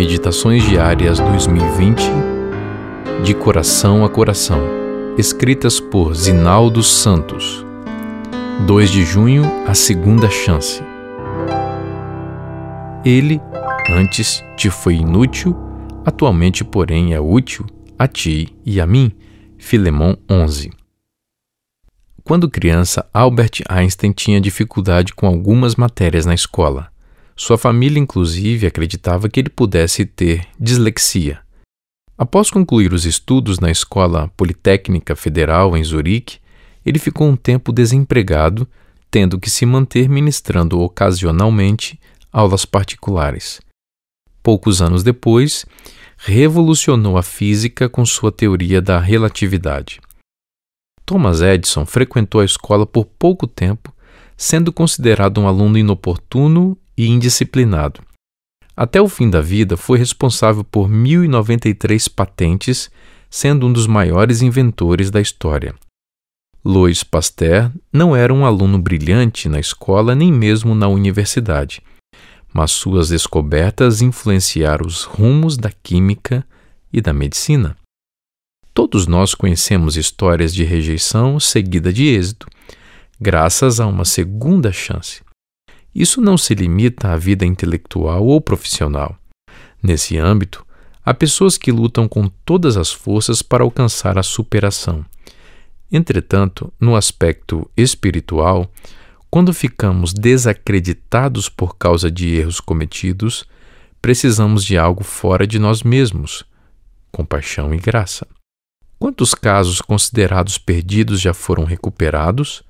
Meditações 0.00 0.66
Diárias 0.66 1.20
2020 1.20 2.02
De 3.22 3.34
Coração 3.34 4.02
a 4.02 4.08
Coração, 4.08 4.62
escritas 5.18 5.78
por 5.78 6.14
Zinaldo 6.14 6.82
Santos. 6.82 7.62
2 8.66 8.90
de 8.90 9.04
junho 9.04 9.42
A 9.68 9.74
Segunda 9.74 10.30
Chance. 10.30 10.82
Ele, 13.04 13.42
antes, 13.90 14.42
te 14.56 14.70
foi 14.70 14.94
inútil, 14.94 15.54
atualmente, 16.06 16.64
porém, 16.64 17.12
é 17.12 17.20
útil 17.20 17.66
a 17.98 18.08
ti 18.08 18.56
e 18.64 18.80
a 18.80 18.86
mim. 18.86 19.12
Filemão 19.58 20.16
11. 20.30 20.70
Quando 22.24 22.48
criança, 22.48 23.06
Albert 23.12 23.60
Einstein 23.68 24.12
tinha 24.12 24.40
dificuldade 24.40 25.12
com 25.12 25.26
algumas 25.26 25.76
matérias 25.76 26.24
na 26.24 26.32
escola. 26.32 26.90
Sua 27.40 27.56
família, 27.56 27.98
inclusive, 27.98 28.66
acreditava 28.66 29.26
que 29.26 29.40
ele 29.40 29.48
pudesse 29.48 30.04
ter 30.04 30.46
dislexia. 30.58 31.40
Após 32.18 32.50
concluir 32.50 32.92
os 32.92 33.06
estudos 33.06 33.58
na 33.58 33.70
Escola 33.70 34.30
Politécnica 34.36 35.16
Federal 35.16 35.74
em 35.74 35.82
Zurique, 35.82 36.38
ele 36.84 36.98
ficou 36.98 37.26
um 37.26 37.36
tempo 37.36 37.72
desempregado, 37.72 38.68
tendo 39.10 39.40
que 39.40 39.48
se 39.48 39.64
manter 39.64 40.06
ministrando 40.06 40.80
ocasionalmente 40.80 41.98
aulas 42.30 42.66
particulares. 42.66 43.58
Poucos 44.42 44.82
anos 44.82 45.02
depois, 45.02 45.64
revolucionou 46.18 47.16
a 47.16 47.22
física 47.22 47.88
com 47.88 48.04
sua 48.04 48.30
teoria 48.30 48.82
da 48.82 49.00
relatividade. 49.00 49.98
Thomas 51.06 51.40
Edison 51.40 51.86
frequentou 51.86 52.42
a 52.42 52.44
escola 52.44 52.84
por 52.84 53.06
pouco 53.06 53.46
tempo, 53.46 53.94
sendo 54.36 54.70
considerado 54.70 55.40
um 55.40 55.48
aluno 55.48 55.78
inoportuno 55.78 56.76
e 57.00 57.08
indisciplinado. 57.08 58.02
Até 58.76 59.00
o 59.00 59.08
fim 59.08 59.30
da 59.30 59.40
vida, 59.40 59.74
foi 59.74 59.98
responsável 59.98 60.62
por 60.62 60.86
1.093 60.86 62.12
patentes, 62.14 62.90
sendo 63.30 63.66
um 63.66 63.72
dos 63.72 63.86
maiores 63.86 64.42
inventores 64.42 65.10
da 65.10 65.18
história. 65.18 65.74
Louis 66.62 67.02
Pasteur 67.02 67.72
não 67.90 68.14
era 68.14 68.34
um 68.34 68.44
aluno 68.44 68.78
brilhante 68.78 69.48
na 69.48 69.58
escola 69.58 70.14
nem 70.14 70.30
mesmo 70.30 70.74
na 70.74 70.88
universidade, 70.88 71.82
mas 72.52 72.70
suas 72.70 73.08
descobertas 73.08 74.02
influenciaram 74.02 74.86
os 74.86 75.04
rumos 75.04 75.56
da 75.56 75.70
química 75.70 76.46
e 76.92 77.00
da 77.00 77.14
medicina. 77.14 77.78
Todos 78.74 79.06
nós 79.06 79.34
conhecemos 79.34 79.96
histórias 79.96 80.52
de 80.52 80.64
rejeição 80.64 81.40
seguida 81.40 81.90
de 81.90 82.08
êxito, 82.08 82.46
graças 83.18 83.80
a 83.80 83.86
uma 83.86 84.04
segunda 84.04 84.70
chance. 84.70 85.22
Isso 85.94 86.20
não 86.20 86.38
se 86.38 86.54
limita 86.54 87.08
à 87.08 87.16
vida 87.16 87.44
intelectual 87.44 88.24
ou 88.24 88.40
profissional. 88.40 89.16
Nesse 89.82 90.16
âmbito, 90.16 90.64
há 91.04 91.12
pessoas 91.12 91.56
que 91.56 91.72
lutam 91.72 92.06
com 92.06 92.28
todas 92.44 92.76
as 92.76 92.92
forças 92.92 93.42
para 93.42 93.64
alcançar 93.64 94.18
a 94.18 94.22
superação. 94.22 95.04
Entretanto, 95.90 96.72
no 96.78 96.94
aspecto 96.94 97.68
espiritual, 97.76 98.70
quando 99.30 99.52
ficamos 99.52 100.12
desacreditados 100.12 101.48
por 101.48 101.76
causa 101.76 102.10
de 102.10 102.28
erros 102.34 102.60
cometidos, 102.60 103.44
precisamos 104.00 104.64
de 104.64 104.78
algo 104.78 105.02
fora 105.02 105.46
de 105.46 105.58
nós 105.58 105.82
mesmos 105.82 106.44
compaixão 107.10 107.74
e 107.74 107.78
graça. 107.78 108.26
Quantos 108.98 109.34
casos 109.34 109.80
considerados 109.80 110.58
perdidos 110.58 111.20
já 111.20 111.34
foram 111.34 111.64
recuperados? 111.64 112.62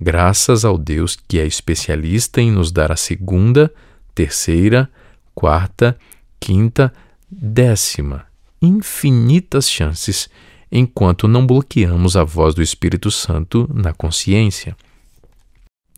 Graças 0.00 0.64
ao 0.64 0.78
Deus 0.78 1.16
que 1.28 1.38
é 1.38 1.46
especialista 1.46 2.40
em 2.40 2.50
nos 2.50 2.70
dar 2.70 2.92
a 2.92 2.96
segunda, 2.96 3.72
terceira, 4.14 4.90
quarta, 5.34 5.98
quinta, 6.40 6.92
décima, 7.30 8.26
infinitas 8.60 9.70
chances, 9.70 10.28
enquanto 10.70 11.26
não 11.26 11.46
bloqueamos 11.46 12.16
a 12.16 12.24
voz 12.24 12.54
do 12.54 12.62
Espírito 12.62 13.10
Santo 13.10 13.68
na 13.72 13.92
consciência. 13.92 14.76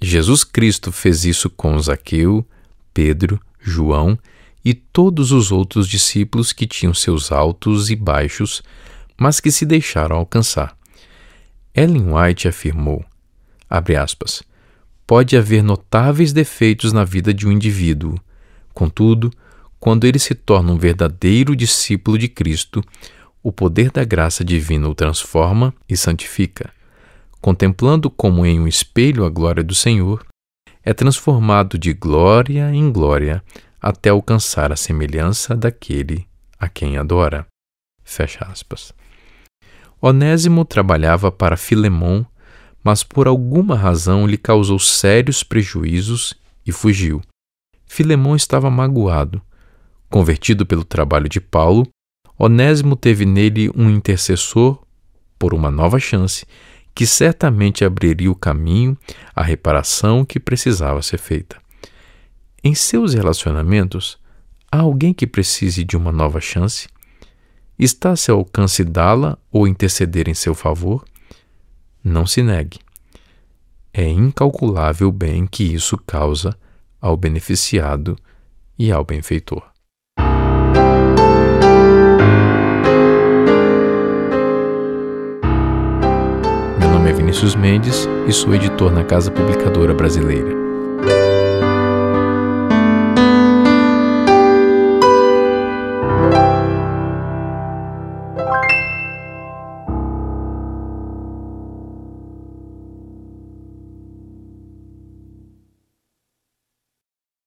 Jesus 0.00 0.44
Cristo 0.44 0.90
fez 0.90 1.24
isso 1.24 1.48
com 1.48 1.78
Zaqueu, 1.78 2.46
Pedro, 2.92 3.40
João 3.60 4.18
e 4.64 4.74
todos 4.74 5.32
os 5.32 5.50
outros 5.50 5.88
discípulos 5.88 6.52
que 6.52 6.66
tinham 6.66 6.94
seus 6.94 7.32
altos 7.32 7.90
e 7.90 7.96
baixos, 7.96 8.62
mas 9.16 9.40
que 9.40 9.50
se 9.50 9.64
deixaram 9.64 10.16
alcançar. 10.16 10.76
Ellen 11.74 12.12
White 12.12 12.48
afirmou: 12.48 13.04
aspas, 13.96 14.42
pode 15.06 15.36
haver 15.36 15.62
notáveis 15.62 16.32
defeitos 16.32 16.92
na 16.92 17.04
vida 17.04 17.32
de 17.32 17.46
um 17.46 17.52
indivíduo. 17.52 18.18
Contudo, 18.74 19.30
quando 19.80 20.06
ele 20.06 20.18
se 20.18 20.34
torna 20.34 20.72
um 20.72 20.78
verdadeiro 20.78 21.56
discípulo 21.56 22.18
de 22.18 22.28
Cristo, 22.28 22.82
o 23.42 23.50
poder 23.50 23.90
da 23.90 24.04
graça 24.04 24.44
divina 24.44 24.88
o 24.88 24.94
transforma 24.94 25.74
e 25.88 25.96
santifica. 25.96 26.70
Contemplando 27.40 28.08
como 28.08 28.46
em 28.46 28.60
um 28.60 28.68
espelho 28.68 29.24
a 29.24 29.30
glória 29.30 29.64
do 29.64 29.74
Senhor, 29.74 30.24
é 30.84 30.92
transformado 30.92 31.78
de 31.78 31.92
glória 31.92 32.72
em 32.72 32.92
glória 32.92 33.42
até 33.80 34.10
alcançar 34.10 34.70
a 34.70 34.76
semelhança 34.76 35.56
daquele 35.56 36.26
a 36.58 36.68
quem 36.68 36.96
adora. 36.96 37.46
Fecha 38.04 38.44
aspas. 38.44 38.92
Onésimo 40.00 40.64
trabalhava 40.64 41.30
para 41.30 41.56
Filemão 41.56 42.26
mas 42.82 43.04
por 43.04 43.28
alguma 43.28 43.76
razão 43.76 44.26
lhe 44.26 44.36
causou 44.36 44.78
sérios 44.78 45.42
prejuízos 45.42 46.34
e 46.66 46.72
fugiu. 46.72 47.20
Filemão 47.86 48.34
estava 48.34 48.70
magoado. 48.70 49.40
Convertido 50.08 50.66
pelo 50.66 50.84
trabalho 50.84 51.28
de 51.28 51.40
Paulo, 51.40 51.86
Onésimo 52.38 52.96
teve 52.96 53.24
nele 53.24 53.70
um 53.74 53.88
intercessor 53.88 54.82
por 55.38 55.54
uma 55.54 55.70
nova 55.70 55.98
chance 55.98 56.44
que 56.94 57.06
certamente 57.06 57.84
abriria 57.84 58.30
o 58.30 58.34
caminho 58.34 58.96
à 59.34 59.42
reparação 59.42 60.24
que 60.24 60.38
precisava 60.38 61.02
ser 61.02 61.18
feita. 61.18 61.60
Em 62.62 62.74
seus 62.74 63.14
relacionamentos, 63.14 64.18
há 64.70 64.80
alguém 64.80 65.12
que 65.12 65.26
precise 65.26 65.84
de 65.84 65.96
uma 65.96 66.12
nova 66.12 66.40
chance? 66.40 66.88
Está 67.78 68.10
a 68.10 68.16
seu 68.16 68.36
alcance 68.36 68.84
dá-la 68.84 69.38
ou 69.50 69.66
interceder 69.66 70.28
em 70.28 70.34
seu 70.34 70.54
favor? 70.54 71.04
Não 72.04 72.26
se 72.26 72.42
negue. 72.42 72.78
É 73.92 74.08
incalculável 74.08 75.08
o 75.08 75.12
bem 75.12 75.46
que 75.46 75.62
isso 75.62 75.96
causa 75.98 76.56
ao 77.00 77.16
beneficiado 77.16 78.16
e 78.78 78.90
ao 78.90 79.04
benfeitor. 79.04 79.62
Meu 86.78 86.90
nome 86.90 87.10
é 87.10 87.12
Vinícius 87.12 87.54
Mendes 87.54 88.08
e 88.26 88.32
sou 88.32 88.54
editor 88.54 88.90
na 88.90 89.04
Casa 89.04 89.30
Publicadora 89.30 89.94
Brasileira. 89.94 90.61